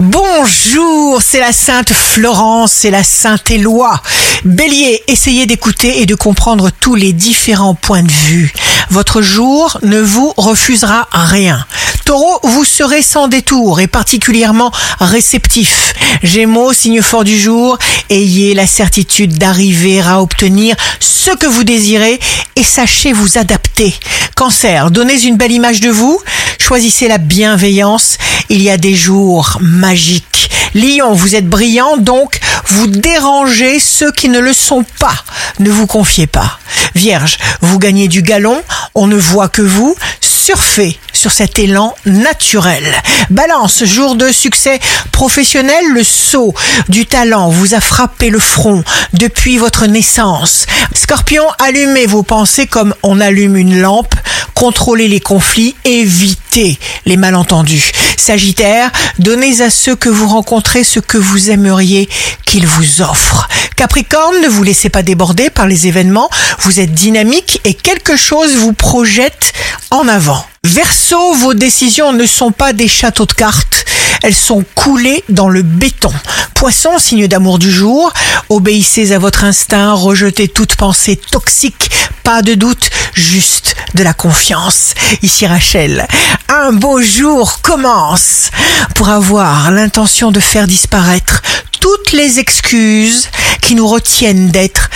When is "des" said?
28.76-28.94, 72.72-72.88